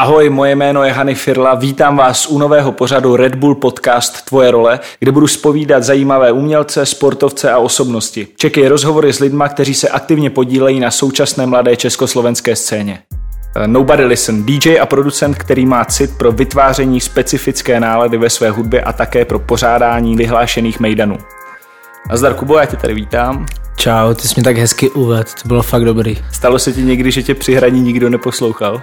Ahoj, 0.00 0.30
moje 0.30 0.56
jméno 0.56 0.84
je 0.84 0.92
Hany 0.92 1.14
Firla, 1.14 1.54
vítám 1.54 1.96
vás 1.96 2.26
u 2.26 2.38
nového 2.38 2.72
pořadu 2.72 3.16
Red 3.16 3.34
Bull 3.34 3.54
Podcast 3.54 4.24
Tvoje 4.24 4.50
role, 4.50 4.80
kde 4.98 5.12
budu 5.12 5.26
spovídat 5.26 5.82
zajímavé 5.82 6.32
umělce, 6.32 6.86
sportovce 6.86 7.52
a 7.52 7.58
osobnosti. 7.58 8.28
Čekej 8.36 8.68
rozhovory 8.68 9.12
s 9.12 9.18
lidma, 9.18 9.48
kteří 9.48 9.74
se 9.74 9.88
aktivně 9.88 10.30
podílejí 10.30 10.80
na 10.80 10.90
současné 10.90 11.46
mladé 11.46 11.76
československé 11.76 12.56
scéně. 12.56 12.98
Eh, 13.56 13.68
Nobody 13.68 14.04
Listen, 14.04 14.44
DJ 14.44 14.80
a 14.80 14.86
producent, 14.86 15.38
který 15.38 15.66
má 15.66 15.84
cit 15.84 16.10
pro 16.18 16.32
vytváření 16.32 17.00
specifické 17.00 17.80
nálady 17.80 18.18
ve 18.18 18.30
své 18.30 18.50
hudbě 18.50 18.82
a 18.82 18.92
také 18.92 19.24
pro 19.24 19.38
pořádání 19.38 20.16
vyhlášených 20.16 20.80
mejdanů. 20.80 21.18
Nazdar 22.10 22.34
Kubo, 22.34 22.58
já 22.58 22.66
tě 22.66 22.76
tady 22.76 22.94
vítám. 22.94 23.46
Čau, 23.76 24.14
ty 24.14 24.28
jsi 24.28 24.34
mě 24.36 24.44
tak 24.44 24.56
hezky 24.56 24.90
uved, 24.90 25.34
to 25.42 25.48
bylo 25.48 25.62
fakt 25.62 25.84
dobrý. 25.84 26.18
Stalo 26.32 26.58
se 26.58 26.72
ti 26.72 26.82
někdy, 26.82 27.10
že 27.10 27.22
tě 27.22 27.34
při 27.34 27.54
hraní 27.54 27.80
nikdo 27.80 28.10
neposlouchal? 28.10 28.82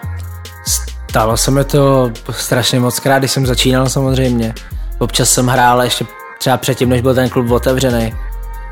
Stalo 1.10 1.38
se 1.38 1.52
mi 1.52 1.64
to 1.64 2.12
strašně 2.32 2.80
moc 2.80 3.00
krát, 3.00 3.20
když 3.20 3.32
jsem 3.32 3.46
začínal 3.46 3.90
samozřejmě. 3.90 4.54
Občas 5.00 5.30
jsem 5.30 5.48
hrál 5.48 5.84
ještě 5.84 6.06
třeba 6.40 6.58
předtím, 6.58 6.90
než 6.90 7.02
byl 7.02 7.16
ten 7.16 7.30
klub 7.30 7.52
otevřený. 7.52 8.16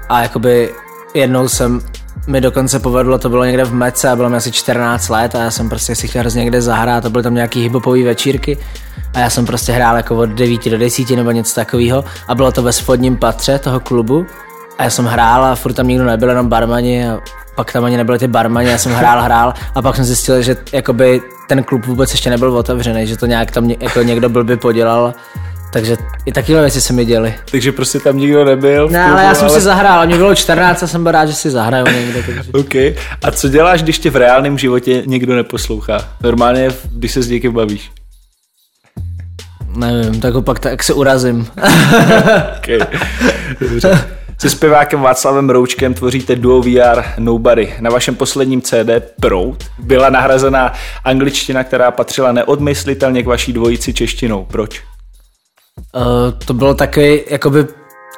A 0.09 0.21
jakoby 0.21 0.73
jednou 1.13 1.47
jsem 1.47 1.81
mi 2.27 2.41
dokonce 2.41 2.79
povedlo, 2.79 3.17
to 3.17 3.29
bylo 3.29 3.45
někde 3.45 3.63
v 3.63 3.73
Mece 3.73 4.09
a 4.09 4.15
bylo 4.15 4.29
mi 4.29 4.37
asi 4.37 4.51
14 4.51 5.09
let 5.09 5.35
a 5.35 5.39
já 5.39 5.51
jsem 5.51 5.69
prostě 5.69 5.95
si 5.95 6.07
chtěl 6.07 6.21
hrozně 6.21 6.39
někde 6.39 6.61
zahrát 6.61 7.05
a 7.05 7.09
byly 7.09 7.23
tam 7.23 7.35
nějaký 7.35 7.63
hiphopový 7.63 8.03
večírky 8.03 8.57
a 9.13 9.19
já 9.19 9.29
jsem 9.29 9.45
prostě 9.45 9.71
hrál 9.71 9.97
jako 9.97 10.15
od 10.15 10.29
9 10.29 10.69
do 10.69 10.77
10 10.77 11.09
nebo 11.09 11.31
něco 11.31 11.55
takového 11.55 12.03
a 12.27 12.35
bylo 12.35 12.51
to 12.51 12.63
ve 12.63 12.73
spodním 12.73 13.17
patře 13.17 13.59
toho 13.59 13.79
klubu 13.79 14.25
a 14.77 14.83
já 14.83 14.89
jsem 14.89 15.05
hrál 15.05 15.45
a 15.45 15.55
furt 15.55 15.73
tam 15.73 15.87
nikdo 15.87 16.05
nebyl, 16.05 16.29
jenom 16.29 16.49
barmani 16.49 17.09
a 17.09 17.19
pak 17.55 17.73
tam 17.73 17.83
ani 17.83 17.97
nebyly 17.97 18.19
ty 18.19 18.27
barmani, 18.27 18.69
já 18.69 18.77
jsem 18.77 18.91
hrál, 18.91 19.21
hrál 19.21 19.53
a 19.75 19.81
pak 19.81 19.95
jsem 19.95 20.05
zjistil, 20.05 20.41
že 20.41 20.57
jakoby 20.71 21.21
ten 21.47 21.63
klub 21.63 21.85
vůbec 21.85 22.11
ještě 22.11 22.29
nebyl 22.29 22.57
otevřený, 22.57 23.07
že 23.07 23.17
to 23.17 23.25
nějak 23.25 23.51
tam 23.51 23.69
jako 23.69 24.01
někdo 24.01 24.29
blbě 24.29 24.57
podělal 24.57 25.13
takže 25.75 25.97
i 26.25 26.31
takové 26.31 26.61
věci 26.61 26.81
se 26.81 26.93
mi 26.93 27.05
děly. 27.05 27.33
Takže 27.51 27.71
prostě 27.71 27.99
tam 27.99 28.17
nikdo 28.17 28.45
nebyl. 28.45 28.89
Ne, 28.89 29.05
ale 29.05 29.23
já 29.23 29.35
jsem 29.35 29.47
ale... 29.47 29.57
si 29.57 29.61
zahrál, 29.61 29.99
a 29.99 30.05
mě 30.05 30.17
bylo 30.17 30.35
14 30.35 30.83
a 30.83 30.87
jsem 30.87 31.03
byl 31.03 31.11
rád, 31.11 31.25
že 31.25 31.33
si 31.33 31.49
zahraju 31.49 31.85
někde. 31.85 32.23
Takže... 32.23 32.51
OK. 32.53 32.75
A 33.23 33.31
co 33.31 33.49
děláš, 33.49 33.83
když 33.83 33.99
tě 33.99 34.09
v 34.09 34.15
reálném 34.15 34.57
životě 34.57 35.03
někdo 35.05 35.35
neposlouchá? 35.35 35.97
Normálně, 36.21 36.69
když 36.91 37.11
se 37.11 37.21
s 37.21 37.29
někým 37.29 37.51
bavíš. 37.51 37.91
Nevím, 39.75 40.21
tak 40.21 40.35
opak 40.35 40.59
tak 40.59 40.83
se 40.83 40.93
urazím. 40.93 41.47
okay. 42.57 42.79
Dobře. 43.61 44.15
Se 44.37 44.49
zpěvákem 44.49 45.01
Václavem 45.01 45.49
Roučkem 45.49 45.93
tvoříte 45.93 46.35
duo 46.35 46.61
VR 46.61 47.03
Nobody. 47.17 47.73
Na 47.79 47.89
vašem 47.89 48.15
posledním 48.15 48.61
CD 48.61 48.89
Prout 49.21 49.63
byla 49.79 50.09
nahrazená 50.09 50.73
angličtina, 51.03 51.63
která 51.63 51.91
patřila 51.91 52.31
neodmyslitelně 52.31 53.23
k 53.23 53.27
vaší 53.27 53.53
dvojici 53.53 53.93
češtinou. 53.93 54.45
Proč? 54.45 54.81
Uh, 55.95 56.03
to 56.45 56.53
bylo 56.53 56.73
takový 56.73 57.21
jakoby 57.29 57.65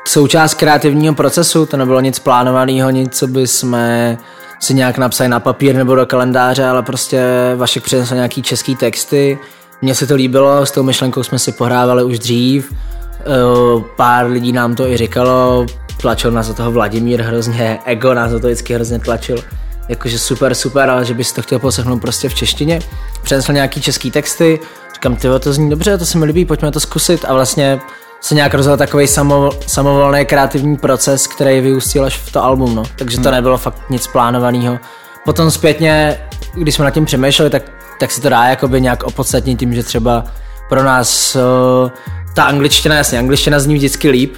součást 0.07 0.53
kreativního 0.53 1.13
procesu, 1.13 1.65
to 1.65 1.77
nebylo 1.77 2.01
nic 2.01 2.19
plánovaného, 2.19 2.89
nic, 2.89 3.17
co 3.17 3.27
by 3.27 3.47
jsme 3.47 4.17
si 4.59 4.73
nějak 4.73 4.97
napsali 4.97 5.29
na 5.29 5.39
papír 5.39 5.75
nebo 5.75 5.95
do 5.95 6.05
kalendáře, 6.05 6.65
ale 6.65 6.83
prostě 6.83 7.21
Vašek 7.55 7.83
přinesl 7.83 8.15
nějaký 8.15 8.41
český 8.41 8.75
texty. 8.75 9.39
Mně 9.81 9.95
se 9.95 10.07
to 10.07 10.15
líbilo, 10.15 10.65
s 10.65 10.71
tou 10.71 10.83
myšlenkou 10.83 11.23
jsme 11.23 11.39
si 11.39 11.51
pohrávali 11.51 12.03
už 12.03 12.19
dřív. 12.19 12.71
Uh, 12.71 13.83
pár 13.97 14.25
lidí 14.25 14.51
nám 14.51 14.75
to 14.75 14.87
i 14.87 14.97
říkalo, 14.97 15.65
tlačil 16.01 16.31
nás 16.31 16.47
do 16.47 16.53
toho 16.53 16.71
Vladimír 16.71 17.21
hrozně, 17.21 17.79
Ego 17.85 18.13
nás 18.13 18.31
do 18.31 18.39
toho 18.39 18.49
vždycky 18.49 18.73
hrozně 18.73 18.99
tlačil. 18.99 19.37
Jakože 19.89 20.19
super, 20.19 20.55
super, 20.55 20.89
ale 20.89 21.05
že 21.05 21.13
bys 21.13 21.31
to 21.31 21.41
chtěl 21.41 21.59
poslechnout 21.59 22.01
prostě 22.01 22.29
v 22.29 22.33
češtině. 22.33 22.79
Přinesl 23.23 23.53
nějaký 23.53 23.81
český 23.81 24.11
texty, 24.11 24.59
Říkám, 24.97 25.15
ty 25.15 25.27
to 25.39 25.53
zní 25.53 25.69
dobře, 25.69 25.97
to 25.97 26.05
se 26.05 26.17
mi 26.17 26.25
líbí, 26.25 26.45
pojďme 26.45 26.71
to 26.71 26.79
zkusit 26.79 27.25
a 27.25 27.33
vlastně 27.33 27.79
se 28.21 28.35
nějak 28.35 28.53
rozhodl 28.53 28.77
takový 28.77 29.07
samo, 29.07 29.49
samovolný 29.67 30.25
kreativní 30.25 30.77
proces, 30.77 31.27
který 31.27 31.61
vyústil 31.61 32.05
až 32.05 32.17
v 32.17 32.31
to 32.31 32.43
album, 32.43 32.75
no. 32.75 32.83
Takže 32.95 33.17
to 33.17 33.23
hmm. 33.23 33.31
nebylo 33.31 33.57
fakt 33.57 33.89
nic 33.89 34.07
plánovaného. 34.07 34.79
Potom 35.25 35.51
zpětně, 35.51 36.19
když 36.53 36.75
jsme 36.75 36.85
nad 36.85 36.91
tím 36.91 37.05
přemýšleli, 37.05 37.49
tak, 37.49 37.63
tak 37.99 38.11
si 38.11 38.21
to 38.21 38.29
dá 38.29 38.45
jakoby 38.45 38.81
nějak 38.81 39.03
opodstatnit 39.03 39.59
tím, 39.59 39.73
že 39.73 39.83
třeba 39.83 40.23
pro 40.69 40.83
nás 40.83 41.35
uh, 41.35 41.89
ta 42.35 42.43
angličtina, 42.43 42.95
jasně, 42.95 43.19
angličtina 43.19 43.59
zní 43.59 43.75
vždycky 43.75 44.09
líp, 44.09 44.35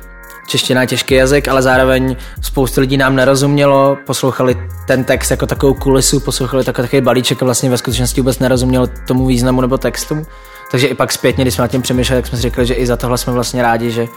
čeština 0.48 0.82
je 0.82 0.88
těžký 0.88 1.16
jazyk, 1.16 1.48
ale 1.48 1.62
zároveň 1.62 2.16
spoustu 2.42 2.82
lidí 2.82 2.98
nám 2.98 3.16
nerozumělo, 3.16 3.98
poslouchali 4.06 4.58
ten 4.88 5.04
text 5.04 5.32
jako 5.32 5.46
takovou 5.46 5.74
kulisu, 5.74 6.20
poslouchali 6.20 6.64
takový, 6.64 6.88
takový 6.88 7.02
balíček 7.02 7.42
a 7.42 7.46
vlastně 7.46 7.70
ve 7.70 7.78
skutečnosti 7.78 8.22
vůbec 8.22 8.40
nerozumělo 8.40 8.88
tomu 9.08 9.26
významu 9.26 9.62
nebo 9.62 9.78
textu. 9.78 10.26
Takže 10.72 10.88
i 10.88 10.94
pak 10.94 11.12
zpětně, 11.12 11.44
když 11.44 11.54
jsme 11.54 11.62
nad 11.62 11.72
tím 11.72 11.82
přemýšleli, 11.82 12.22
tak 12.22 12.28
jsme 12.28 12.38
si 12.38 12.42
řekli, 12.42 12.66
že 12.66 12.74
i 12.74 12.86
za 12.86 12.98
tohle 12.98 13.18
jsme 13.18 13.34
vlastně 13.34 13.62
rádi, 13.62 13.92
že 13.92 14.08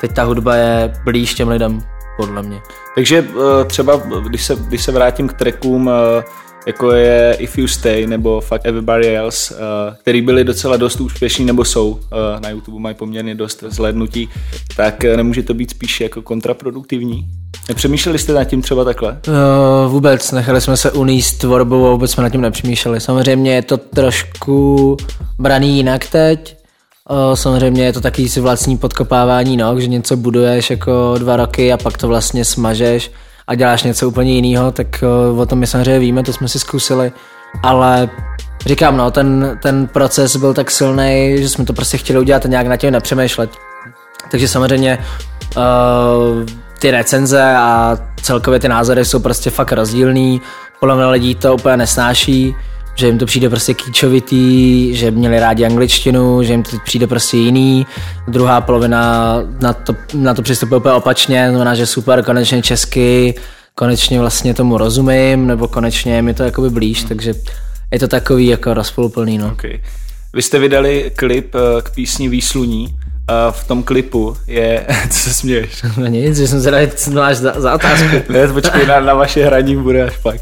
teď 0.00 0.12
ta 0.12 0.22
hudba 0.22 0.54
je 0.54 0.92
blíž 1.04 1.34
těm 1.34 1.48
lidem, 1.48 1.82
podle 2.16 2.42
mě. 2.42 2.60
Takže 2.94 3.24
eh, 3.28 3.64
třeba, 3.64 3.96
když 4.28 4.44
se, 4.44 4.56
když 4.56 4.82
se 4.82 4.92
vrátím 4.92 5.28
k 5.28 5.32
trackům, 5.32 5.90
eh, 5.90 6.22
jako 6.68 6.92
je 6.92 7.36
If 7.38 7.58
You 7.58 7.66
Stay 7.66 8.06
nebo 8.06 8.40
Fuck 8.40 8.60
Everybody 8.64 9.16
Else, 9.16 9.54
uh, 9.54 9.60
který 10.00 10.22
byli 10.22 10.44
docela 10.44 10.76
dost 10.76 11.00
úspěšní 11.00 11.44
nebo 11.44 11.64
jsou 11.64 11.88
uh, 11.90 11.98
na 12.40 12.48
YouTube, 12.50 12.80
mají 12.80 12.94
poměrně 12.94 13.34
dost 13.34 13.64
zhlédnutí, 13.68 14.28
tak 14.76 15.04
uh, 15.10 15.16
nemůže 15.16 15.42
to 15.42 15.54
být 15.54 15.70
spíš 15.70 16.00
jako 16.00 16.22
kontraproduktivní? 16.22 17.26
Nepřemýšleli 17.68 18.18
jste 18.18 18.32
nad 18.32 18.44
tím 18.44 18.62
třeba 18.62 18.84
takhle? 18.84 19.18
Uh, 19.28 19.92
vůbec, 19.92 20.32
nechali 20.32 20.60
jsme 20.60 20.76
se 20.76 20.90
uníst 20.90 21.38
tvorbou 21.38 21.86
a 21.86 21.90
vůbec 21.90 22.10
jsme 22.10 22.22
nad 22.22 22.30
tím 22.30 22.40
nepřemýšleli. 22.40 23.00
Samozřejmě 23.00 23.54
je 23.54 23.62
to 23.62 23.76
trošku 23.76 24.96
braný 25.38 25.76
jinak 25.76 26.06
teď, 26.06 26.56
samozřejmě 27.34 27.84
je 27.84 27.92
to 27.92 28.00
taky 28.00 28.28
si 28.28 28.40
vlastní 28.40 28.78
podkopávání 28.78 29.56
noh, 29.56 29.78
že 29.78 29.86
něco 29.86 30.16
buduješ 30.16 30.70
jako 30.70 31.14
dva 31.18 31.36
roky 31.36 31.72
a 31.72 31.76
pak 31.76 31.98
to 31.98 32.08
vlastně 32.08 32.44
smažeš 32.44 33.10
a 33.48 33.54
děláš 33.54 33.82
něco 33.82 34.08
úplně 34.08 34.32
jiného, 34.32 34.72
tak 34.72 35.04
o 35.38 35.46
tom 35.46 35.58
my 35.58 35.66
samozřejmě 35.66 35.98
víme, 35.98 36.22
to 36.22 36.32
jsme 36.32 36.48
si 36.48 36.58
zkusili, 36.58 37.12
ale 37.62 38.08
říkám, 38.66 38.96
no, 38.96 39.10
ten, 39.10 39.58
ten 39.62 39.86
proces 39.86 40.36
byl 40.36 40.54
tak 40.54 40.70
silný, 40.70 41.36
že 41.38 41.48
jsme 41.48 41.64
to 41.64 41.72
prostě 41.72 41.98
chtěli 41.98 42.18
udělat 42.18 42.44
a 42.44 42.48
nějak 42.48 42.66
na 42.66 42.76
tím 42.76 42.90
nepřemýšlet. 42.90 43.50
Takže 44.30 44.48
samozřejmě 44.48 44.98
uh, 45.56 45.62
ty 46.78 46.90
recenze 46.90 47.56
a 47.56 47.98
celkově 48.22 48.60
ty 48.60 48.68
názory 48.68 49.04
jsou 49.04 49.18
prostě 49.20 49.50
fakt 49.50 49.72
rozdílný. 49.72 50.40
Podle 50.80 50.96
mě 50.96 51.06
lidí 51.06 51.34
to 51.34 51.54
úplně 51.54 51.76
nesnáší, 51.76 52.54
že 52.98 53.06
jim 53.06 53.18
to 53.18 53.26
přijde 53.26 53.48
prostě 53.48 53.74
kýčovitý, 53.74 54.96
že 54.96 55.10
měli 55.10 55.40
rádi 55.40 55.64
angličtinu, 55.64 56.42
že 56.42 56.52
jim 56.52 56.62
to 56.62 56.76
přijde 56.84 57.06
prostě 57.06 57.36
jiný. 57.36 57.86
Druhá 58.28 58.60
polovina 58.60 59.34
na 59.60 59.72
to, 59.72 59.94
na 60.14 60.34
to 60.34 60.42
přistupuje 60.42 60.78
úplně 60.78 60.94
opačně, 60.94 61.46
znamená, 61.50 61.74
že 61.74 61.86
super, 61.86 62.24
konečně 62.24 62.62
česky, 62.62 63.34
konečně 63.74 64.20
vlastně 64.20 64.54
tomu 64.54 64.78
rozumím, 64.78 65.46
nebo 65.46 65.68
konečně 65.68 66.22
mi 66.22 66.34
to 66.34 66.42
jakoby 66.42 66.70
blíž, 66.70 67.02
takže 67.02 67.34
je 67.92 67.98
to 67.98 68.08
takový 68.08 68.46
jako 68.46 68.74
rozpoluplný, 68.74 69.38
no. 69.38 69.52
Okay. 69.52 69.80
Vy 70.34 70.42
jste 70.42 70.58
vydali 70.58 71.12
klip 71.16 71.54
eh, 71.54 71.82
k 71.82 71.90
písni 71.90 72.28
Výsluní. 72.28 72.98
A 73.28 73.50
v 73.50 73.68
tom 73.68 73.82
klipu 73.82 74.36
je, 74.46 74.86
co 75.10 75.18
se 75.18 75.34
směješ? 75.34 75.82
No 75.96 76.06
nic, 76.06 76.36
že 76.36 76.48
jsem 76.48 76.62
se 76.62 76.90
co 76.94 77.10
máš 77.10 77.36
za, 77.36 77.60
za 77.60 77.74
otázku. 77.74 78.08
ne, 78.32 78.48
počkej, 78.48 78.86
na, 78.86 79.00
na 79.00 79.14
vaše 79.14 79.44
hraní 79.44 79.76
bude 79.76 80.04
až 80.04 80.16
pak. 80.16 80.40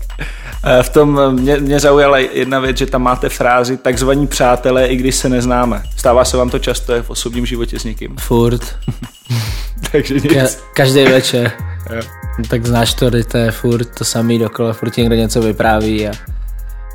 Eh, 0.66 0.82
v 0.82 0.88
tom 0.88 1.20
eh, 1.20 1.32
mě, 1.32 1.56
mě 1.56 1.80
zaujala 1.80 2.18
jedna 2.18 2.60
věc, 2.60 2.76
že 2.76 2.86
tam 2.86 3.02
máte 3.02 3.28
frázi 3.28 3.76
takzvaní 3.76 4.26
přátelé, 4.26 4.86
i 4.86 4.96
když 4.96 5.16
se 5.16 5.28
neznáme. 5.28 5.82
Stává 5.96 6.24
se 6.24 6.36
vám 6.36 6.50
to 6.50 6.58
často 6.58 7.02
v 7.02 7.10
osobním 7.10 7.46
životě 7.46 7.78
s 7.78 7.84
někým? 7.84 8.16
Furt. 8.20 8.76
Takže 9.92 10.14
nic. 10.14 10.24
Ka- 10.24 10.56
každý 10.74 11.04
večer. 11.04 11.52
Tak 12.48 12.66
znáš 12.66 12.94
to, 12.94 13.10
to 13.30 13.38
je 13.38 13.50
furt 13.50 13.86
to 13.98 14.04
samý 14.04 14.38
dokola, 14.38 14.72
furt 14.72 14.96
někdo 14.96 15.14
něco 15.14 15.42
vypráví 15.42 16.08
a, 16.08 16.12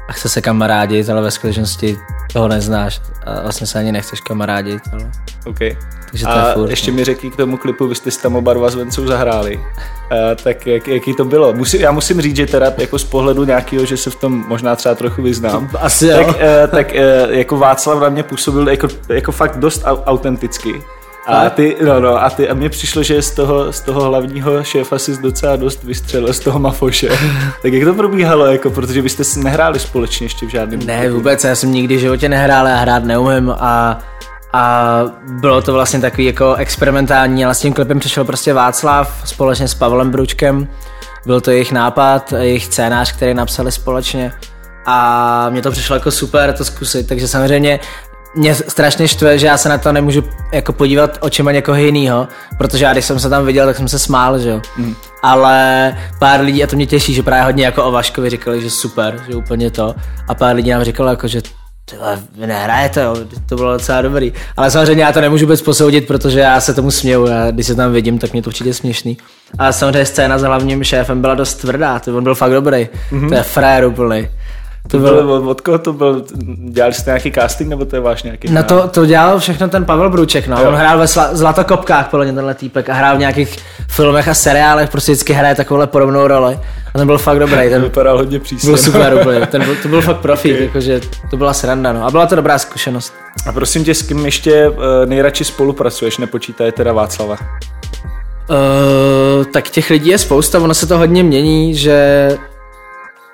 a 0.08 0.14
chce 0.14 0.30
se 0.30 0.42
kamarádit, 0.42 1.10
ale 1.10 1.22
ve 1.22 1.32
skutečnosti 1.32 2.00
toho 2.34 2.48
neznáš 2.48 3.02
a 3.26 3.42
vlastně 3.42 3.68
se 3.68 3.80
ani 3.80 3.92
nechceš 3.92 4.22
kamarádit. 4.22 4.82
Ale... 4.94 5.12
Okay. 5.46 5.78
Takže 6.12 6.26
to 6.26 6.32
a 6.32 6.48
je 6.48 6.54
furt, 6.54 6.70
ještě 6.70 6.92
no. 6.92 6.98
mi 6.98 7.04
řekni 7.04 7.32
k 7.32 7.36
tomu 7.36 7.58
klipu, 7.58 7.88
vy 7.88 7.96
jste 7.96 8.12
tam 8.12 8.36
oba 8.36 8.54
dva 8.54 8.70
s 8.70 8.76
Vencou 8.76 9.08
zahráli. 9.08 9.58
Uh, 9.58 9.64
tak 10.44 10.68
jak, 10.68 10.88
jaký 10.88 11.14
to 11.14 11.26
bylo? 11.26 11.54
Musím, 11.54 11.82
já 11.82 11.92
musím 11.92 12.22
říct, 12.22 12.36
že 12.36 12.46
teda 12.46 12.74
jako 12.78 13.00
z 13.00 13.04
pohledu 13.04 13.44
nějakého, 13.44 13.86
že 13.86 13.98
se 13.98 14.10
v 14.10 14.16
tom 14.16 14.46
možná 14.48 14.76
třeba 14.76 14.96
trochu 14.96 15.22
vyznám. 15.22 15.70
Asi 15.80 16.10
tak, 16.10 16.28
uh, 16.28 16.34
tak 16.72 16.92
uh, 16.92 17.34
jako 17.34 17.58
Václav 17.58 18.02
na 18.02 18.10
mě 18.10 18.24
působil 18.24 18.70
jako, 18.70 18.88
jako 19.10 19.32
fakt 19.32 19.58
dost 19.58 19.84
autenticky. 20.06 20.82
A 21.28 21.50
ty, 21.50 21.78
no, 21.86 22.00
no, 22.00 22.24
a 22.24 22.30
ty, 22.30 22.50
a 22.50 22.54
mně 22.54 22.70
přišlo, 22.70 23.04
že 23.04 23.22
z 23.22 23.32
toho, 23.32 23.74
z 23.74 23.82
toho 23.82 24.02
hlavního 24.02 24.64
šéfa 24.64 25.00
si 25.00 25.22
docela 25.22 25.56
dost 25.56 25.84
vystřelil 25.84 26.34
z 26.34 26.40
toho 26.40 26.60
mafoše. 26.60 27.10
tak 27.62 27.74
jak 27.74 27.84
to 27.84 27.94
probíhalo, 27.94 28.46
jako, 28.46 28.70
protože 28.70 29.02
byste 29.02 29.24
si 29.24 29.40
nehráli 29.40 29.80
společně 29.80 30.26
ještě 30.26 30.46
v 30.46 30.50
žádném 30.50 30.86
Ne, 30.86 31.10
vůbec, 31.10 31.44
já 31.44 31.56
jsem 31.56 31.72
nikdy 31.72 31.98
v 31.98 32.00
životě 32.00 32.30
nehrál, 32.30 32.68
já 32.68 32.76
hrát 32.76 33.04
neumím 33.04 33.56
a 33.60 34.00
a 34.54 35.02
bylo 35.26 35.62
to 35.62 35.74
vlastně 35.74 36.00
takový 36.00 36.26
jako 36.26 36.56
experimentální, 36.56 37.46
ale 37.46 37.56
s 37.56 37.60
tím 37.60 37.74
klipem 37.74 38.00
přišel 38.00 38.26
prostě 38.26 38.54
Václav 38.54 39.22
společně 39.26 39.68
s 39.68 39.74
Pavlem 39.74 40.12
Bručkem. 40.12 40.68
Byl 41.26 41.42
to 41.42 41.52
jejich 41.52 41.72
nápad, 41.72 42.34
jejich 42.38 42.66
scénář, 42.66 43.12
který 43.12 43.34
napsali 43.34 43.72
společně 43.72 44.34
a 44.86 45.50
mě 45.50 45.62
to 45.62 45.72
přišlo 45.72 45.96
jako 45.96 46.12
super 46.12 46.54
to 46.54 46.66
zkusit, 46.66 47.08
takže 47.08 47.28
samozřejmě 47.28 47.80
mě 48.36 48.56
strašně 48.56 49.08
štve, 49.08 49.40
že 49.40 49.48
já 49.48 49.58
se 49.58 49.70
na 49.70 49.78
to 49.78 49.92
nemůžu 49.92 50.24
jako 50.52 50.74
podívat 50.74 51.18
očima 51.20 51.52
někoho 51.52 51.78
jiného, 51.78 52.28
protože 52.58 52.86
já 52.86 52.94
když 52.94 53.06
jsem 53.06 53.20
se 53.20 53.30
tam 53.30 53.46
viděl, 53.46 53.66
tak 53.66 53.78
jsem 53.78 53.88
se 53.88 54.00
smál, 54.00 54.40
že 54.40 54.50
jo. 54.50 54.62
Mm. 54.78 54.96
Ale 55.24 55.98
pár 56.20 56.42
lidí, 56.42 56.64
a 56.64 56.68
to 56.68 56.76
mě 56.76 56.86
těší, 56.86 57.14
že 57.14 57.24
právě 57.24 57.44
hodně 57.44 57.66
jako 57.66 57.84
o 57.84 57.92
Vaškovi 57.92 58.30
říkali, 58.30 58.62
že 58.62 58.70
super, 58.70 59.24
že 59.30 59.36
úplně 59.36 59.72
to. 59.72 59.96
A 60.28 60.36
pár 60.36 60.56
lidí 60.56 60.70
nám 60.70 60.84
říkalo 60.84 61.10
jako, 61.10 61.28
že 61.28 61.42
tyhle, 61.86 62.20
vy 62.38 62.48
nehrajete, 62.48 63.02
jo, 63.02 63.16
to 63.50 63.56
bylo 63.56 63.74
docela 63.74 64.02
dobrý. 64.02 64.34
Ale 64.58 64.72
samozřejmě 64.72 65.04
já 65.04 65.12
to 65.12 65.22
nemůžu 65.22 65.46
vůbec 65.46 65.62
posoudit, 65.62 66.08
protože 66.08 66.40
já 66.40 66.62
se 66.62 66.74
tomu 66.74 66.92
směju 66.92 67.28
a 67.28 67.52
když 67.52 67.68
se 67.68 67.76
tam 67.76 67.94
vidím, 67.94 68.20
tak 68.20 68.34
mě 68.34 68.42
to 68.42 68.50
určitě 68.50 68.74
směšný. 68.74 69.18
A 69.58 69.72
samozřejmě 69.72 70.06
scéna 70.06 70.38
s 70.38 70.42
hlavním 70.42 70.84
šéfem 70.84 71.22
byla 71.22 71.36
dost 71.36 71.54
tvrdá, 71.56 72.00
to 72.00 72.18
on 72.18 72.24
byl 72.24 72.36
fakt 72.36 72.52
dobrý. 72.52 72.88
Mm-hmm. 73.12 73.30
To 73.30 73.36
je 73.36 73.44
frér 73.44 73.86
úplný. 73.86 74.28
To 74.88 75.00
byl, 75.00 75.32
od, 75.32 75.48
od 75.48 75.62
koho 75.62 75.78
to 75.78 75.94
byl? 75.94 76.26
Dělali 76.70 76.94
jste 76.94 77.10
nějaký 77.10 77.32
casting, 77.32 77.70
nebo 77.70 77.86
to 77.86 77.96
je 77.96 78.00
váš 78.00 78.24
nějaký? 78.24 78.52
Na 78.52 78.64
to, 78.64 78.88
to 78.88 79.06
dělal 79.06 79.40
všechno 79.40 79.68
ten 79.68 79.86
Pavel 79.86 80.10
Bruček, 80.10 80.48
no. 80.48 80.62
Jo. 80.62 80.68
On 80.70 80.76
hrál 80.76 80.98
ve 80.98 81.08
Zlatokopkách, 81.32 82.10
podle 82.10 82.26
mě 82.26 82.34
tenhle 82.34 82.54
týpek, 82.54 82.90
a 82.90 82.94
hrál 82.94 83.16
v 83.16 83.20
nějakých 83.20 83.58
filmech 83.88 84.28
a 84.28 84.34
seriálech, 84.34 84.90
prostě 84.90 85.12
vždycky 85.12 85.34
hraje 85.34 85.56
takovouhle 85.56 85.88
podobnou 85.88 86.28
roli. 86.28 86.60
A 86.94 86.98
ten 86.98 87.08
byl 87.08 87.18
fakt 87.18 87.40
dobrý. 87.40 87.70
Ten 87.70 87.82
vypadal 87.82 88.18
hodně 88.18 88.40
přísně. 88.40 88.70
Byl 88.70 88.78
super 88.78 89.18
úplně, 89.22 89.46
ten 89.52 89.64
byl, 89.66 89.76
to 89.82 89.88
byl 89.88 90.02
fakt 90.02 90.18
profík, 90.18 90.54
okay. 90.54 90.66
jakože 90.66 91.02
to 91.30 91.38
byla 91.38 91.54
sranda, 91.54 91.94
no. 91.94 92.06
A 92.06 92.12
byla 92.12 92.26
to 92.26 92.36
dobrá 92.36 92.60
zkušenost. 92.60 93.14
A 93.48 93.52
prosím 93.52 93.84
tě, 93.84 93.96
s 93.96 94.02
kým 94.02 94.26
ještě 94.26 94.70
uh, 94.70 94.76
nejradši 95.06 95.46
spolupracuješ, 95.46 96.18
nepočítaje 96.18 96.72
teda 96.72 96.94
Václava? 96.94 97.38
Uh, 98.50 99.46
tak 99.54 99.70
těch 99.70 99.90
lidí 99.90 100.10
je 100.10 100.18
spousta, 100.18 100.60
ono 100.60 100.74
se 100.74 100.88
to 100.88 100.98
hodně 100.98 101.24
mění, 101.24 101.76
že 101.76 102.30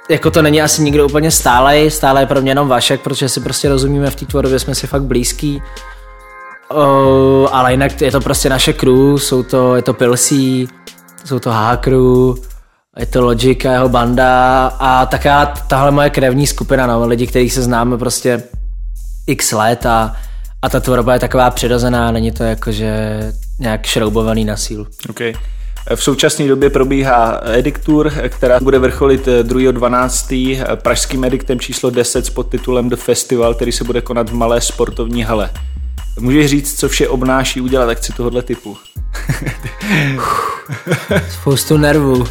jako 0.09 0.31
to 0.31 0.41
není 0.41 0.61
asi 0.61 0.81
nikdo 0.81 1.05
úplně 1.05 1.31
stálej, 1.31 1.91
stále 1.91 2.21
je 2.21 2.25
pro 2.25 2.41
mě 2.41 2.51
jenom 2.51 2.67
Vašek, 2.67 3.01
protože 3.01 3.29
si 3.29 3.39
prostě 3.39 3.69
rozumíme 3.69 4.11
v 4.11 4.15
té 4.15 4.25
tvorbě, 4.25 4.59
jsme 4.59 4.75
si 4.75 4.87
fakt 4.87 5.03
blízký. 5.03 5.61
Uh, 6.73 7.47
ale 7.51 7.71
jinak 7.71 8.01
je 8.01 8.11
to 8.11 8.21
prostě 8.21 8.49
naše 8.49 8.73
crew, 8.73 9.17
jsou 9.17 9.43
to, 9.43 9.75
je 9.75 9.81
to 9.81 9.93
Pilsí, 9.93 10.67
jsou 11.25 11.39
to 11.39 11.51
Crew, 11.79 12.35
je 12.99 13.05
to 13.05 13.21
Logic 13.21 13.65
a 13.65 13.71
jeho 13.71 13.89
banda 13.89 14.67
a 14.67 15.05
taká 15.05 15.45
tahle 15.45 15.91
moje 15.91 16.09
krevní 16.09 16.47
skupina, 16.47 16.87
no, 16.87 17.07
lidi, 17.07 17.27
kterých 17.27 17.53
se 17.53 17.61
známe 17.61 17.97
prostě 17.97 18.43
x 19.27 19.51
let 19.51 19.85
a, 19.85 20.15
a 20.61 20.69
ta 20.69 20.79
tvorba 20.79 21.13
je 21.13 21.19
taková 21.19 21.49
přirozená, 21.49 22.11
není 22.11 22.31
to 22.31 22.43
jako, 22.43 22.71
že 22.71 23.19
nějak 23.59 23.85
šroubovaný 23.85 24.45
na 24.45 24.57
sílu. 24.57 24.87
Okay. 25.09 25.33
V 25.95 26.03
současné 26.03 26.47
době 26.47 26.69
probíhá 26.69 27.41
Ediktur, 27.43 28.13
která 28.29 28.59
bude 28.59 28.79
vrcholit 28.79 29.27
2.12. 29.27 30.75
pražským 30.75 31.25
ediktem 31.25 31.59
číslo 31.59 31.89
10 31.89 32.25
s 32.25 32.29
podtitulem 32.29 32.89
The 32.89 32.95
Festival, 32.95 33.53
který 33.53 33.71
se 33.71 33.83
bude 33.83 34.01
konat 34.01 34.29
v 34.29 34.33
malé 34.33 34.61
sportovní 34.61 35.23
hale. 35.23 35.49
Můžeš 36.19 36.49
říct, 36.49 36.79
co 36.79 36.89
vše 36.89 37.07
obnáší 37.07 37.61
udělat 37.61 37.89
akci 37.89 38.13
tohohle 38.13 38.41
typu? 38.41 38.77
Spoustu 41.29 41.77
nervů. 41.77 42.25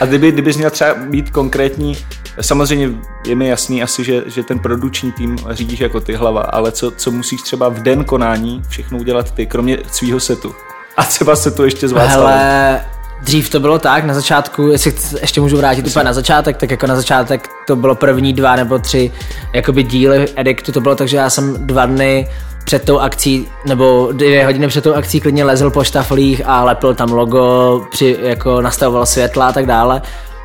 A 0.00 0.06
kdyby, 0.06 0.32
kdybys 0.32 0.56
měl 0.56 0.70
třeba 0.70 0.94
být 0.94 1.30
konkrétní, 1.30 1.96
samozřejmě 2.40 2.90
je 3.26 3.34
mi 3.34 3.48
jasný 3.48 3.82
asi, 3.82 4.04
že, 4.04 4.22
že 4.26 4.42
ten 4.42 4.58
produční 4.58 5.12
tým 5.12 5.36
řídíš 5.50 5.80
jako 5.80 6.00
ty 6.00 6.14
hlava, 6.14 6.42
ale 6.42 6.72
co, 6.72 6.90
co 6.90 7.10
musíš 7.10 7.42
třeba 7.42 7.68
v 7.68 7.82
den 7.82 8.04
konání 8.04 8.62
všechno 8.68 8.98
udělat 8.98 9.30
ty, 9.30 9.46
kromě 9.46 9.78
svýho 9.92 10.20
setu? 10.20 10.54
A 10.96 11.04
třeba 11.04 11.36
se 11.36 11.50
to 11.50 11.64
ještě 11.64 11.88
zvlácalo. 11.88 12.26
Hele, 12.26 12.80
dřív 13.22 13.50
to 13.50 13.60
bylo 13.60 13.78
tak, 13.78 14.04
na 14.04 14.14
začátku, 14.14 14.66
jestli 14.66 14.92
ještě 15.20 15.40
můžu 15.40 15.56
vrátit 15.56 15.86
úplně 15.86 16.04
na 16.04 16.12
začátek, 16.12 16.56
tak 16.56 16.70
jako 16.70 16.86
na 16.86 16.96
začátek 16.96 17.48
to 17.66 17.76
bylo 17.76 17.94
první 17.94 18.32
dva 18.32 18.56
nebo 18.56 18.78
tři 18.78 19.12
jakoby 19.52 19.82
díly 19.82 20.28
Edictu, 20.36 20.72
to 20.72 20.80
bylo 20.80 20.94
tak, 20.94 21.08
že 21.08 21.16
já 21.16 21.30
jsem 21.30 21.66
dva 21.66 21.86
dny 21.86 22.28
před 22.64 22.84
tou 22.84 22.98
akcí, 22.98 23.48
nebo 23.66 24.08
dvě 24.12 24.44
hodiny 24.44 24.68
před 24.68 24.84
tou 24.84 24.94
akcí 24.94 25.20
klidně 25.20 25.44
lezl 25.44 25.70
po 25.70 25.84
štaflích 25.84 26.42
a 26.44 26.64
lepil 26.64 26.94
tam 26.94 27.12
logo, 27.12 27.86
při, 27.90 28.18
jako 28.22 28.60
nastavoval 28.60 29.06
světla 29.06 29.48
a 29.48 29.52
tak 29.52 29.66
dále. 29.66 30.02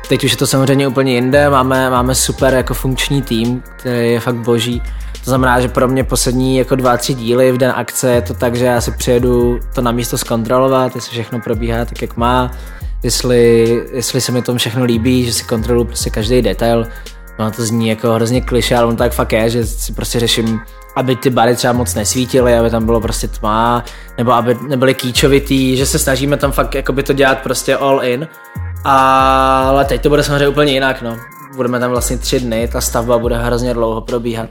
Teď 0.08 0.24
už 0.24 0.30
je 0.30 0.36
to 0.36 0.46
samozřejmě 0.46 0.88
úplně 0.88 1.14
jinde, 1.14 1.50
máme, 1.50 1.90
máme 1.90 2.14
super 2.14 2.54
jako 2.54 2.74
funkční 2.74 3.22
tým, 3.22 3.62
který 3.76 4.12
je 4.12 4.20
fakt 4.20 4.36
boží. 4.36 4.82
To 5.26 5.30
znamená, 5.30 5.60
že 5.60 5.68
pro 5.68 5.88
mě 5.88 6.04
poslední 6.04 6.56
jako 6.56 6.76
dva, 6.76 6.96
tři 6.96 7.14
díly 7.14 7.52
v 7.52 7.58
den 7.58 7.72
akce 7.76 8.10
je 8.10 8.22
to 8.22 8.34
tak, 8.34 8.54
že 8.54 8.64
já 8.64 8.80
si 8.80 8.90
přijedu 8.90 9.58
to 9.74 9.82
na 9.82 9.92
místo 9.92 10.18
zkontrolovat, 10.18 10.94
jestli 10.94 11.10
všechno 11.10 11.40
probíhá 11.40 11.84
tak, 11.84 12.02
jak 12.02 12.16
má, 12.16 12.50
jestli, 13.02 13.68
jestli 13.92 14.20
se 14.20 14.32
mi 14.32 14.42
to 14.42 14.56
všechno 14.56 14.84
líbí, 14.84 15.24
že 15.24 15.32
si 15.32 15.44
kontroluji 15.44 15.84
prostě 15.84 16.10
každý 16.10 16.42
detail. 16.42 16.86
No 17.38 17.50
to 17.50 17.62
zní 17.62 17.88
jako 17.88 18.12
hrozně 18.12 18.40
kliše, 18.40 18.76
ale 18.76 18.86
on 18.86 18.96
tak 18.96 19.12
fakt 19.12 19.32
je, 19.32 19.50
že 19.50 19.66
si 19.66 19.92
prostě 19.92 20.20
řeším, 20.20 20.60
aby 20.96 21.16
ty 21.16 21.30
bary 21.30 21.56
třeba 21.56 21.72
moc 21.72 21.94
nesvítily, 21.94 22.58
aby 22.58 22.70
tam 22.70 22.86
bylo 22.86 23.00
prostě 23.00 23.28
tma, 23.28 23.84
nebo 24.18 24.32
aby 24.32 24.56
nebyly 24.68 24.94
kýčovitý, 24.94 25.76
že 25.76 25.86
se 25.86 25.98
snažíme 25.98 26.36
tam 26.36 26.52
fakt 26.52 26.74
jakoby 26.74 27.02
to 27.02 27.12
dělat 27.12 27.38
prostě 27.38 27.76
all 27.76 28.04
in. 28.04 28.28
Ale 28.84 29.84
teď 29.84 30.02
to 30.02 30.08
bude 30.08 30.22
samozřejmě 30.22 30.48
úplně 30.48 30.72
jinak, 30.72 31.02
no. 31.02 31.16
Budeme 31.56 31.80
tam 31.80 31.90
vlastně 31.90 32.18
tři 32.18 32.40
dny, 32.40 32.68
ta 32.72 32.80
stavba 32.80 33.18
bude 33.18 33.38
hrozně 33.38 33.74
dlouho 33.74 34.00
probíhat 34.00 34.48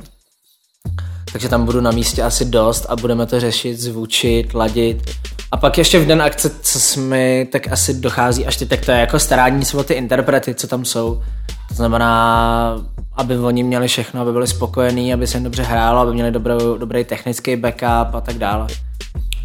takže 1.36 1.50
tam 1.50 1.66
budu 1.66 1.82
na 1.82 1.92
místě 1.92 2.24
asi 2.24 2.46
dost 2.46 2.86
a 2.90 2.96
budeme 2.96 3.26
to 3.26 3.40
řešit, 3.40 3.80
zvučit, 3.80 4.54
ladit. 4.54 5.12
A 5.52 5.58
pak 5.58 5.78
ještě 5.78 6.00
v 6.00 6.08
den 6.08 6.22
akce, 6.22 6.50
co 6.62 7.00
mi 7.00 7.48
tak 7.52 7.72
asi 7.72 7.94
dochází 7.94 8.46
až 8.46 8.58
ty, 8.58 8.66
tak 8.66 8.86
to 8.86 8.92
je 8.92 8.98
jako 8.98 9.20
starání 9.20 9.66
se 9.66 9.78
o 9.78 9.84
ty 9.84 9.94
interprety, 9.94 10.56
co 10.56 10.68
tam 10.68 10.86
jsou. 10.86 11.22
To 11.70 11.76
znamená, 11.76 12.86
aby 13.14 13.38
oni 13.38 13.64
měli 13.64 13.88
všechno, 13.88 14.22
aby 14.22 14.32
byli 14.32 14.48
spokojení, 14.48 15.14
aby 15.14 15.28
se 15.28 15.38
jim 15.38 15.44
dobře 15.44 15.64
hrálo, 15.64 16.00
aby 16.00 16.14
měli 16.14 16.32
dobrou, 16.32 16.78
dobrý 16.78 17.04
technický 17.04 17.56
backup 17.56 18.16
a 18.16 18.22
tak 18.26 18.38
dále. 18.38 18.68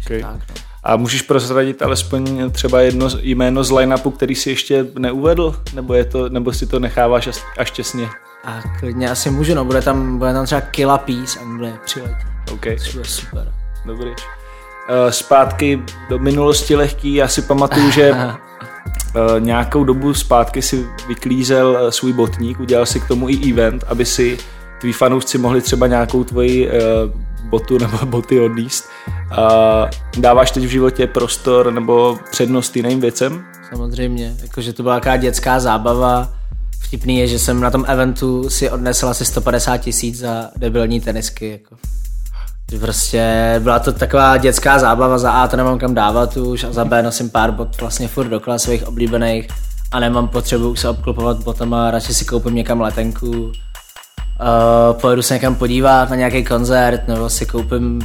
Okay. 0.05 0.21
Tak, 0.21 0.31
no. 0.49 0.55
A 0.83 0.95
můžeš 0.95 1.21
prozradit 1.21 1.81
alespoň 1.81 2.51
třeba 2.51 2.81
jedno 2.81 3.07
jméno 3.21 3.63
z 3.63 3.71
line-upu, 3.71 4.11
který 4.11 4.35
si 4.35 4.49
ještě 4.49 4.85
neuvedl? 4.99 5.55
Nebo, 5.73 5.93
je 5.93 6.05
to, 6.05 6.29
nebo 6.29 6.53
si 6.53 6.67
to 6.67 6.79
necháváš 6.79 7.29
až 7.57 7.71
těsně? 7.71 8.07
A 8.45 8.61
klidně 8.79 9.09
asi 9.09 9.29
můžu, 9.29 9.55
no, 9.55 9.65
bude 9.65 9.81
tam, 9.81 10.17
bude 10.17 10.33
tam 10.33 10.45
třeba 10.45 10.61
Killa 10.61 10.97
Peace 10.97 11.39
Anglie 11.39 11.73
přiletět. 11.85 12.27
OK. 12.51 12.63
To 12.63 12.91
bude 12.93 13.05
super. 13.05 13.53
Dobrý. 13.85 14.09
Uh, 14.09 14.15
zpátky 15.09 15.81
do 16.09 16.19
minulosti 16.19 16.75
lehký, 16.75 17.13
já 17.13 17.27
si 17.27 17.41
pamatuju, 17.41 17.91
že 17.91 18.11
uh, 18.11 19.39
nějakou 19.39 19.83
dobu 19.83 20.13
zpátky 20.13 20.61
si 20.61 20.87
vyklízel 21.07 21.69
uh, 21.69 21.89
svůj 21.89 22.13
botník, 22.13 22.59
udělal 22.59 22.85
si 22.85 22.99
k 22.99 23.07
tomu 23.07 23.29
i 23.29 23.51
event, 23.51 23.83
aby 23.87 24.05
si 24.05 24.37
tví 24.81 24.93
fanoušci 24.93 25.37
mohli 25.37 25.61
třeba 25.61 25.87
nějakou 25.87 26.23
tvoji 26.23 26.67
uh, 26.67 26.73
botu 27.49 27.77
nebo 27.77 27.97
boty 28.05 28.39
odníst. 28.39 28.89
Uh, 29.07 29.89
dáváš 30.17 30.51
teď 30.51 30.63
v 30.63 30.69
životě 30.69 31.07
prostor 31.07 31.73
nebo 31.73 32.19
přednost 32.31 32.75
jiným 32.75 33.01
věcem? 33.01 33.45
Samozřejmě, 33.69 34.35
jakože 34.41 34.73
to 34.73 34.83
byla 34.83 34.95
taková 34.95 35.17
dětská 35.17 35.59
zábava, 35.59 36.33
Vtipný 36.91 37.17
je, 37.19 37.27
že 37.27 37.39
jsem 37.39 37.61
na 37.61 37.71
tom 37.71 37.85
eventu 37.87 38.49
si 38.49 38.69
odnesl 38.69 39.07
asi 39.07 39.25
150 39.25 39.77
tisíc 39.77 40.17
za 40.17 40.49
debilní 40.57 41.01
tenisky. 41.01 41.49
Jako. 41.49 41.75
Prostě 42.79 43.55
byla 43.59 43.79
to 43.79 43.91
taková 43.91 44.37
dětská 44.37 44.79
zábava, 44.79 45.17
za 45.17 45.31
A 45.31 45.47
to 45.47 45.57
nemám 45.57 45.79
kam 45.79 45.93
dávat 45.93 46.37
už 46.37 46.63
a 46.63 46.71
za 46.71 46.85
B 46.85 47.03
nosím 47.03 47.29
pár 47.29 47.51
bot 47.51 47.81
vlastně 47.81 48.07
furt 48.07 48.27
dokola 48.27 48.59
svých 48.59 48.87
oblíbených 48.87 49.47
a 49.91 49.99
nemám 49.99 50.27
potřebu 50.27 50.75
se 50.75 50.89
obklopovat 50.89 51.43
botama, 51.43 51.91
radši 51.91 52.13
si 52.13 52.25
koupím 52.25 52.55
někam 52.55 52.81
letenku, 52.81 53.29
uh, 53.31 53.51
pojedu 55.01 55.21
se 55.21 55.33
někam 55.33 55.55
podívat 55.55 56.09
na 56.09 56.15
nějaký 56.15 56.43
koncert 56.43 57.07
nebo 57.07 57.29
si 57.29 57.45
koupím 57.45 58.01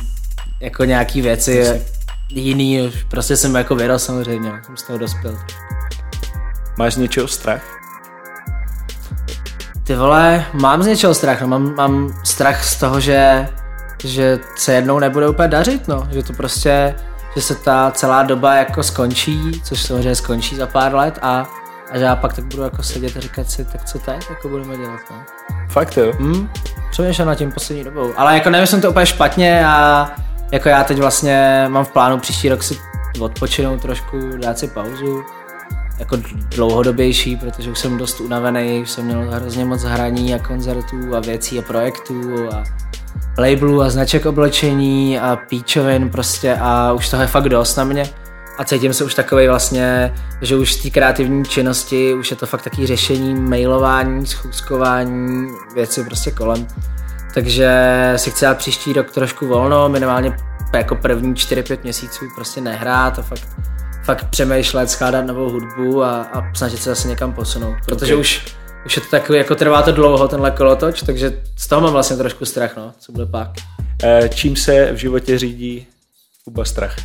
jako 0.61 0.85
nějaký 0.85 1.21
věci 1.21 1.83
jiný, 2.29 2.93
prostě 3.11 3.37
jsem 3.37 3.55
jako 3.55 3.75
vyrostl 3.75 4.07
samozřejmě, 4.07 4.53
jsem 4.67 4.77
z 4.77 4.83
toho 4.83 4.99
dospěl. 4.99 5.39
Máš 6.79 6.95
z 6.95 6.97
něčeho 6.97 7.29
strach? 7.29 7.76
Ty 9.87 9.97
vole, 9.97 10.45
mám 10.53 10.83
z 10.83 10.87
něčeho 10.87 11.15
strach, 11.15 11.41
no. 11.41 11.49
mám, 11.49 11.75
mám 11.75 12.21
strach 12.25 12.65
z 12.65 12.77
toho, 12.77 13.01
že, 13.01 13.49
že 14.05 14.39
se 14.57 14.73
jednou 14.73 14.99
nebude 14.99 15.29
úplně 15.29 15.49
dařit, 15.49 15.89
no. 15.89 16.09
Že 16.11 16.23
to 16.23 16.33
prostě, 16.33 16.95
že 17.35 17.43
se 17.43 17.55
ta 17.55 17.91
celá 17.91 18.23
doba 18.23 18.55
jako 18.55 18.83
skončí, 18.83 19.61
což 19.65 19.83
samozřejmě 19.83 20.15
skončí 20.15 20.57
za 20.57 20.67
pár 20.67 20.95
let 20.95 21.19
a, 21.23 21.47
a 21.91 21.99
že 21.99 22.05
já 22.05 22.17
pak 22.17 22.33
tak 22.33 22.45
budu 22.45 22.63
jako 22.63 22.83
sedět 22.83 23.17
a 23.17 23.21
říkat 23.21 23.51
si, 23.51 23.65
tak 23.65 23.85
co 23.85 23.99
teď 23.99 24.31
jako 24.31 24.49
budeme 24.49 24.77
dělat, 24.77 25.01
no. 25.11 25.17
Fakt 25.69 25.97
jo? 25.97 26.13
Hm? 26.19 26.49
Přemýšlím 26.91 27.27
na 27.27 27.35
tím 27.35 27.53
poslední 27.53 27.85
dobou. 27.85 28.13
Ale 28.17 28.35
jako 28.35 28.51
nemyslím 28.51 28.81
to 28.81 28.91
úplně 28.91 29.07
špatně 29.07 29.67
a 29.67 30.11
jako 30.53 30.69
já 30.69 30.85
teď 30.85 30.99
vlastně 30.99 31.67
mám 31.69 31.85
v 31.85 31.93
plánu 31.93 32.19
příští 32.19 32.49
rok 32.49 32.63
si 32.63 32.79
odpočinout 33.21 33.83
trošku, 33.83 34.37
dát 34.37 34.59
si 34.59 34.69
pauzu 34.69 35.23
jako 35.99 36.17
dlouhodobější, 36.57 37.37
protože 37.37 37.71
už 37.71 37.79
jsem 37.79 37.99
dost 37.99 38.21
unavený, 38.21 38.81
už 38.83 38.91
jsem 38.91 39.05
měl 39.05 39.31
hrozně 39.31 39.65
moc 39.65 39.83
hraní 39.83 40.35
a 40.35 40.39
koncertů 40.39 41.17
a 41.17 41.21
věcí 41.21 41.59
a 41.59 41.63
projektů 41.63 42.49
a 42.53 42.65
labelů 43.39 43.83
a 43.83 43.91
značek 43.91 44.27
oblečení 44.27 45.19
a 45.19 45.37
píčovin 45.37 46.11
prostě 46.11 46.57
a 46.61 46.93
už 46.93 47.09
toho 47.09 47.23
je 47.23 47.27
fakt 47.27 47.49
dost 47.49 47.77
na 47.77 47.85
mě. 47.85 48.11
a 48.59 48.65
cítím 48.65 48.93
se 48.93 49.05
už 49.05 49.15
takový 49.15 49.49
vlastně, 49.49 50.15
že 50.43 50.57
už 50.57 50.73
z 50.73 50.83
té 50.83 50.91
kreativní 50.91 51.45
činnosti 51.45 52.15
už 52.15 52.31
je 52.31 52.37
to 52.37 52.47
fakt 52.47 52.63
taký 52.63 52.87
řešení, 52.87 53.35
mailování, 53.35 54.27
schůzkování, 54.27 55.49
věci 55.75 56.05
prostě 56.05 56.31
kolem. 56.31 56.67
Takže 57.35 57.73
si 58.17 58.31
chci 58.31 58.47
příští 58.55 58.93
rok 58.93 59.11
trošku 59.11 59.47
volno, 59.47 59.89
minimálně 59.89 60.37
jako 60.75 60.95
první 60.95 61.35
4-5 61.35 61.79
měsíců 61.83 62.25
prostě 62.35 62.61
nehrát 62.61 63.19
a 63.19 63.23
fakt, 63.23 63.49
fakt 64.07 64.31
přemýšlet, 64.31 64.91
skládat 64.91 65.27
novou 65.27 65.51
hudbu 65.51 66.03
a, 66.03 66.23
a 66.23 66.55
snažit 66.55 66.83
se 66.83 66.91
zase 66.91 67.09
někam 67.09 67.33
posunout. 67.33 67.77
Protože 67.87 68.15
okay. 68.15 68.21
už, 68.21 68.55
už 68.87 68.97
je 68.97 69.03
to 69.03 69.09
takový, 69.11 69.39
jako 69.39 69.55
trvá 69.55 69.83
to 69.83 69.93
dlouho 69.93 70.29
tenhle 70.29 70.51
kolotoč, 70.51 71.03
takže 71.03 71.43
z 71.57 71.67
toho 71.67 71.81
mám 71.81 71.93
vlastně 71.93 72.17
trošku 72.17 72.45
strach, 72.45 72.77
no, 72.77 72.93
co 73.01 73.13
bude 73.13 73.27
pak. 73.27 73.51
E, 74.03 74.29
čím 74.29 74.57
se 74.57 74.93
v 74.93 74.97
životě 74.97 75.39
řídí 75.39 75.87
Kuba 76.45 76.65
strach? 76.65 76.97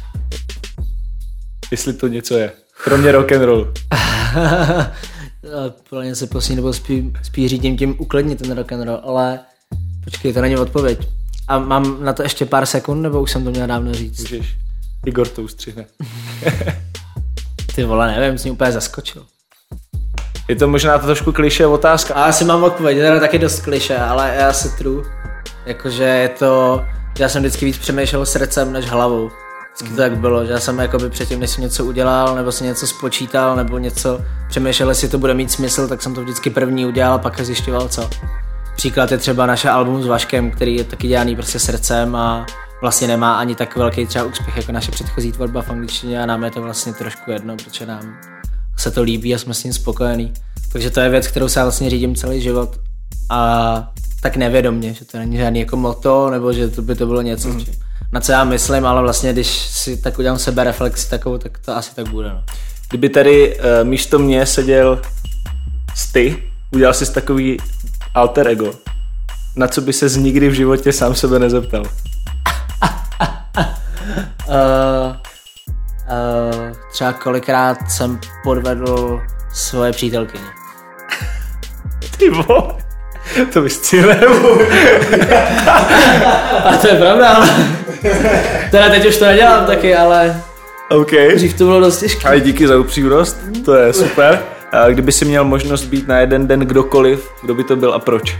Jestli 1.71 1.93
to 1.93 2.07
něco 2.07 2.37
je. 2.37 2.51
Kromě 2.83 3.11
rock 3.11 3.31
and 3.31 3.41
roll. 3.41 3.73
Podle 5.89 6.03
mě 6.03 6.15
se 6.15 6.27
poslední 6.27 6.55
dobou 6.55 6.73
spíš, 6.73 7.03
spíš 7.23 7.49
řídím 7.49 7.77
tím 7.77 7.95
uklidnit 7.99 8.39
ten 8.41 8.57
rock 8.57 8.71
and 8.71 8.83
roll, 8.83 9.01
ale 9.03 9.39
počkej, 10.03 10.33
to 10.33 10.41
není 10.41 10.57
odpověď. 10.57 11.07
A 11.47 11.59
mám 11.59 12.03
na 12.03 12.13
to 12.13 12.23
ještě 12.23 12.45
pár 12.45 12.65
sekund, 12.65 13.01
nebo 13.01 13.21
už 13.21 13.31
jsem 13.31 13.43
to 13.43 13.51
měl 13.51 13.67
dávno 13.67 13.93
říct? 13.93 14.19
Můžeš. 14.19 14.55
Igor 15.05 15.27
to 15.27 15.41
ustřihne. 15.41 15.85
Ty 17.75 17.83
vole, 17.83 18.15
nevím, 18.19 18.37
jsi 18.37 18.47
mě 18.47 18.51
úplně 18.51 18.71
zaskočil. 18.71 19.25
Je 20.47 20.55
to 20.55 20.67
možná 20.67 20.97
to 20.97 21.05
trošku 21.05 21.31
kliše 21.31 21.65
otázka. 21.65 22.13
A 22.13 22.23
asi 22.23 22.45
mám 22.45 22.63
odpověď, 22.63 22.97
je 22.97 23.11
to 23.11 23.19
taky 23.19 23.39
dost 23.39 23.59
kliše, 23.59 23.97
ale 23.97 24.35
já 24.39 24.53
si 24.53 24.77
true. 24.77 25.03
Jakože 25.65 26.03
je 26.03 26.29
to, 26.29 26.85
já 27.19 27.29
jsem 27.29 27.41
vždycky 27.41 27.65
víc 27.65 27.77
přemýšlel 27.77 28.25
srdcem 28.25 28.73
než 28.73 28.85
hlavou. 28.85 29.31
Vždycky 29.73 29.89
to 29.89 30.01
tak 30.01 30.17
bylo, 30.17 30.45
že 30.45 30.51
já 30.51 30.59
jsem 30.59 30.79
jakoby 30.79 31.09
předtím, 31.09 31.39
než 31.39 31.49
jsem 31.49 31.63
něco 31.63 31.85
udělal, 31.85 32.35
nebo 32.35 32.51
si 32.51 32.63
něco 32.63 32.87
spočítal, 32.87 33.55
nebo 33.55 33.77
něco 33.77 34.21
přemýšlel, 34.49 34.89
jestli 34.89 35.09
to 35.09 35.17
bude 35.17 35.33
mít 35.33 35.51
smysl, 35.51 35.87
tak 35.87 36.01
jsem 36.01 36.15
to 36.15 36.21
vždycky 36.21 36.49
první 36.49 36.85
udělal 36.85 37.13
a 37.13 37.17
pak 37.17 37.41
zjišťoval 37.41 37.87
co. 37.87 38.09
Příklad 38.75 39.11
je 39.11 39.17
třeba 39.17 39.45
naše 39.45 39.69
album 39.69 40.03
s 40.03 40.07
Vaškem, 40.07 40.51
který 40.51 40.75
je 40.75 40.83
taky 40.83 41.07
dělaný 41.07 41.35
prostě 41.35 41.59
srdcem 41.59 42.15
a 42.15 42.45
vlastně 42.81 43.07
nemá 43.07 43.39
ani 43.39 43.55
tak 43.55 43.77
velký 43.77 44.05
třeba 44.05 44.25
úspěch 44.25 44.57
jako 44.57 44.71
naše 44.71 44.91
předchozí 44.91 45.31
tvorba 45.31 45.61
v 45.61 45.69
angličtině 45.69 46.23
a 46.23 46.25
nám 46.25 46.43
je 46.43 46.51
to 46.51 46.61
vlastně 46.61 46.93
trošku 46.93 47.31
jedno, 47.31 47.55
protože 47.55 47.85
nám 47.85 48.17
se 48.77 48.91
to 48.91 49.01
líbí 49.01 49.35
a 49.35 49.37
jsme 49.37 49.53
s 49.53 49.63
ním 49.63 49.73
spokojení. 49.73 50.33
Takže 50.71 50.89
to 50.89 50.99
je 50.99 51.09
věc, 51.09 51.27
kterou 51.27 51.49
se 51.49 51.61
vlastně 51.61 51.89
řídím 51.89 52.15
celý 52.15 52.41
život 52.41 52.79
a 53.29 53.91
tak 54.21 54.35
nevědomně, 54.35 54.93
že 54.93 55.05
to 55.05 55.17
není 55.17 55.37
žádný 55.37 55.59
jako 55.59 55.77
moto, 55.77 56.29
nebo 56.29 56.53
že 56.53 56.67
to 56.67 56.81
by 56.81 56.95
to 56.95 57.05
bylo 57.05 57.21
něco, 57.21 57.47
mm. 57.47 57.65
na 58.11 58.21
co 58.21 58.31
já 58.31 58.43
myslím, 58.43 58.85
ale 58.85 59.01
vlastně 59.01 59.33
když 59.33 59.47
si 59.47 59.97
tak 59.97 60.19
udělám 60.19 60.39
sebe 60.39 60.63
reflexi 60.63 61.09
takovou, 61.09 61.37
tak 61.37 61.59
to 61.59 61.75
asi 61.75 61.95
tak 61.95 62.09
bude. 62.09 62.29
No. 62.29 62.43
Kdyby 62.89 63.09
tady 63.09 63.57
uh, 63.57 63.63
místo 63.83 64.19
mě 64.19 64.45
seděl 64.45 65.01
ty, 66.11 66.43
udělal 66.71 66.93
jsi 66.93 67.13
takový 67.13 67.57
alter 68.15 68.47
ego, 68.47 68.73
na 69.55 69.67
co 69.67 69.81
by 69.81 69.93
se 69.93 70.19
nikdy 70.19 70.49
v 70.49 70.53
životě 70.53 70.93
sám 70.93 71.15
sebe 71.15 71.39
nezeptal? 71.39 71.83
Uh, 73.57 73.63
uh, 76.07 76.75
třeba 76.91 77.13
kolikrát 77.13 77.77
jsem 77.89 78.19
podvedl 78.43 79.21
svoje 79.53 79.91
přítelkyně. 79.91 80.43
Ty 82.17 82.29
vole, 82.29 82.73
to 83.53 83.61
bys 83.61 83.81
si 83.81 84.03
A 86.63 86.77
to 86.81 86.87
je 86.87 86.95
pravda. 86.95 87.45
Teda 88.71 88.89
teď 88.89 89.05
už 89.07 89.17
to 89.17 89.25
nedělám 89.25 89.65
taky, 89.65 89.95
ale... 89.95 90.41
OK. 90.89 91.11
Dřív 91.35 91.57
to 91.57 91.63
bylo 91.63 91.79
dost 91.79 91.99
těžké. 91.99 92.27
Ale 92.27 92.39
díky 92.39 92.67
za 92.67 92.79
upřímnost, 92.79 93.37
to 93.65 93.75
je 93.75 93.93
super. 93.93 94.39
A 94.71 94.89
kdyby 94.89 95.11
si 95.11 95.25
měl 95.25 95.43
možnost 95.43 95.83
být 95.83 96.07
na 96.07 96.19
jeden 96.19 96.47
den 96.47 96.59
kdokoliv, 96.59 97.31
kdo 97.41 97.55
by 97.55 97.63
to 97.63 97.75
byl 97.75 97.93
a 97.93 97.99
proč? 97.99 98.37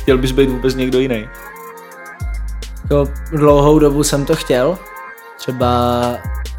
Chtěl 0.00 0.18
bys 0.18 0.32
být 0.32 0.48
vůbec 0.48 0.74
někdo 0.74 0.98
jiný? 0.98 1.28
Jako 2.90 3.12
dlouhou 3.30 3.78
dobu 3.78 4.04
jsem 4.04 4.24
to 4.24 4.36
chtěl. 4.36 4.78
Třeba 5.38 6.00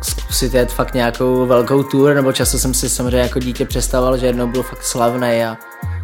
zkusit 0.01 0.53
jet 0.53 0.71
fakt 0.71 0.93
nějakou 0.93 1.45
velkou 1.45 1.83
tour, 1.83 2.13
nebo 2.13 2.33
často 2.33 2.57
jsem 2.57 2.73
si 2.73 2.89
samozřejmě 2.89 3.19
jako 3.19 3.39
dítě 3.39 3.65
představoval, 3.65 4.17
že 4.17 4.25
jednou 4.25 4.47
byl 4.47 4.63
fakt 4.63 4.83
slavný 4.83 5.43
a, 5.43 5.57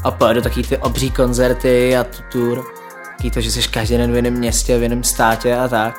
a 0.03 0.11
pojedu 0.11 0.41
taky 0.41 0.63
ty 0.63 0.77
obří 0.77 1.11
koncerty 1.11 1.97
a 1.97 2.03
tu 2.03 2.23
tour. 2.31 2.63
Taký 3.17 3.31
to, 3.31 3.41
že 3.41 3.51
jsi 3.51 3.61
každý 3.67 3.97
den 3.97 4.11
v 4.11 4.15
jiném 4.15 4.33
městě, 4.33 4.79
v 4.79 4.83
jiném 4.83 5.03
státě 5.03 5.57
a 5.57 5.67
tak. 5.67 5.95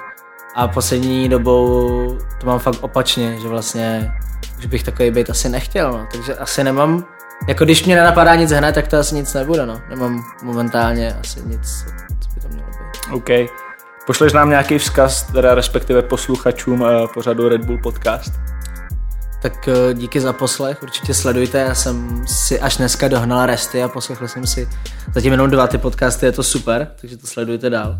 A 0.54 0.68
poslední 0.68 1.28
dobou 1.28 2.18
to 2.40 2.46
mám 2.46 2.58
fakt 2.58 2.78
opačně, 2.80 3.40
že 3.40 3.48
vlastně 3.48 4.12
už 4.58 4.66
bych 4.66 4.82
takový 4.82 5.10
být 5.10 5.30
asi 5.30 5.48
nechtěl, 5.48 5.92
no. 5.92 6.06
Takže 6.12 6.34
asi 6.34 6.64
nemám, 6.64 7.04
jako 7.48 7.64
když 7.64 7.84
mě 7.84 7.96
nenapadá 7.96 8.34
nic 8.34 8.50
hned, 8.50 8.72
tak 8.72 8.88
to 8.88 8.98
asi 8.98 9.14
nic 9.14 9.34
nebude, 9.34 9.66
no. 9.66 9.80
Nemám 9.88 10.24
momentálně 10.42 11.16
asi 11.20 11.40
nic, 11.44 11.84
co 12.20 12.34
by 12.34 12.40
to 12.40 12.48
mělo 12.48 12.68
být. 12.68 13.14
OK. 13.14 13.65
Pošleš 14.06 14.32
nám 14.32 14.50
nějaký 14.50 14.78
vzkaz, 14.78 15.22
teda 15.32 15.54
respektive 15.54 16.02
posluchačům 16.02 16.80
uh, 16.80 16.88
pořadu 17.14 17.48
Red 17.48 17.64
Bull 17.64 17.78
Podcast? 17.82 18.32
Tak 19.42 19.68
uh, 19.68 19.98
díky 19.98 20.20
za 20.20 20.32
poslech, 20.32 20.82
určitě 20.82 21.14
sledujte, 21.14 21.58
já 21.58 21.74
jsem 21.74 22.24
si 22.26 22.60
až 22.60 22.76
dneska 22.76 23.08
dohnal 23.08 23.46
resty 23.46 23.82
a 23.82 23.88
poslechl 23.88 24.28
jsem 24.28 24.46
si 24.46 24.68
zatím 25.14 25.32
jenom 25.32 25.50
dva 25.50 25.66
ty 25.66 25.78
podcasty, 25.78 26.26
je 26.26 26.32
to 26.32 26.42
super, 26.42 26.88
takže 27.00 27.16
to 27.16 27.26
sledujte 27.26 27.70
dál. 27.70 27.98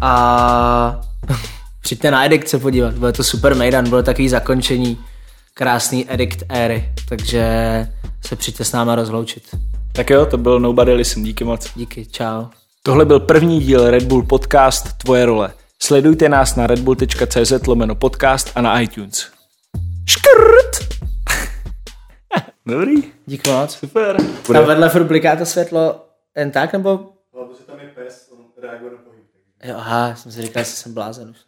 A 0.00 1.00
přijďte 1.80 2.10
na 2.10 2.24
Edict 2.24 2.48
se 2.48 2.58
podívat, 2.58 2.94
bude 2.94 3.12
to 3.12 3.24
super 3.24 3.54
Mejdan, 3.54 3.88
bylo 3.88 4.02
takový 4.02 4.28
zakončení 4.28 4.98
krásný 5.54 6.10
Edict 6.10 6.42
éry, 6.48 6.92
takže 7.08 7.44
se 8.26 8.36
přijďte 8.36 8.64
s 8.64 8.72
náma 8.72 8.94
rozloučit. 8.94 9.42
Tak 9.92 10.10
jo, 10.10 10.26
to 10.26 10.38
byl 10.38 10.60
Nobody 10.60 10.92
Listen, 10.92 11.22
díky 11.22 11.44
moc. 11.44 11.70
Díky, 11.74 12.06
čau. 12.06 12.44
Tohle 12.86 13.04
byl 13.04 13.20
první 13.20 13.60
díl 13.60 13.90
Red 13.90 14.02
Bull 14.02 14.26
Podcast 14.26 14.98
Tvoje 14.98 15.26
role. 15.26 15.54
Sledujte 15.82 16.28
nás 16.28 16.56
na 16.56 16.66
redbull.cz 16.66 17.66
lomeno 17.66 17.94
podcast 17.94 18.52
a 18.54 18.60
na 18.60 18.80
iTunes. 18.80 19.30
Škrt! 20.08 20.94
Dobrý. 22.66 22.94
Díky 23.26 23.50
moc. 23.50 23.74
Super. 23.74 24.16
Bude. 24.46 24.58
Tam 24.58 24.68
vedle 24.68 24.88
furt 24.88 25.04
bliká 25.04 25.36
to 25.36 25.46
světlo 25.46 26.06
jen 26.36 26.50
tak, 26.50 26.72
nebo? 26.72 26.90
Lebo 27.34 27.54
se 27.54 27.62
tam 27.62 27.80
je 27.80 27.88
pes, 27.88 28.28
on 28.32 28.62
reaguje 28.62 28.90
na 28.90 28.98
pohyb. 28.98 29.24
Jo, 29.64 29.74
aha, 29.76 30.14
jsem 30.14 30.32
si 30.32 30.42
říkal, 30.42 30.64
že 30.64 30.70
jsem 30.70 30.94
blázen 30.94 31.30
už. 31.30 31.38